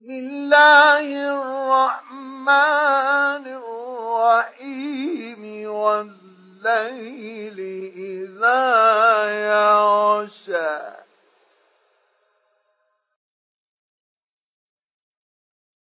[0.00, 1.06] بسم الله
[1.40, 3.46] الرحمن
[4.44, 7.58] الرحيم والليل
[7.96, 8.64] إذا
[9.48, 10.80] يغشى.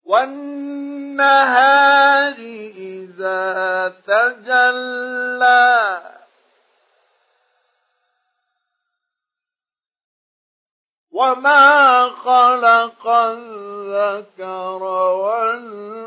[0.05, 2.37] والنهار
[2.77, 6.14] إذا تجلى.
[11.15, 14.83] وما خلق الذكر
[15.15, 16.01] والأنثى.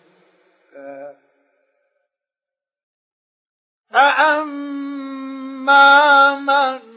[3.95, 5.15] فأما
[6.39, 6.94] من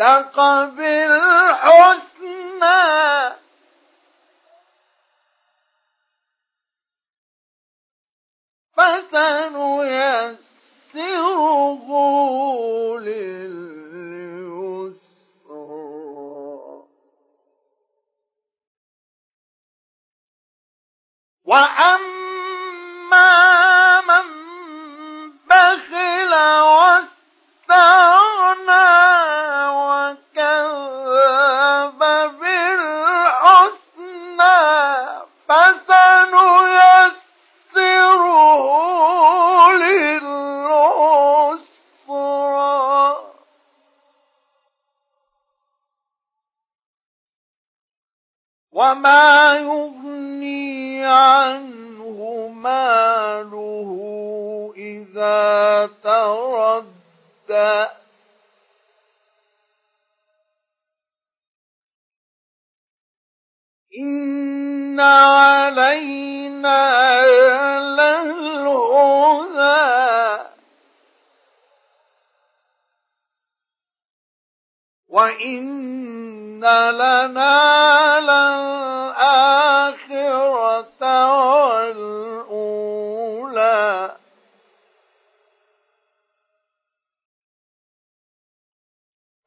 [0.00, 0.36] وصدق
[0.76, 2.00] بالحسنى.
[8.76, 10.49] فسنيسره
[48.80, 53.90] وما يغني عنه ماله
[54.76, 57.86] إذا تردى.
[64.00, 66.80] إن علينا
[67.80, 68.90] للهدى.
[75.08, 78.60] وإن لنا للآخرة
[81.66, 82.60] والأولى.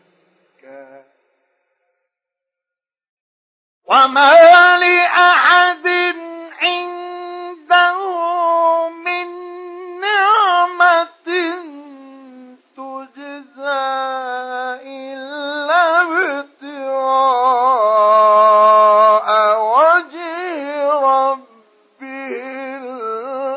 [3.86, 6.01] وما لأحد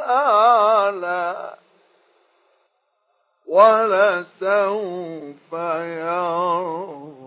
[0.05, 1.55] الأعلى
[3.47, 7.24] ولسوف يرضى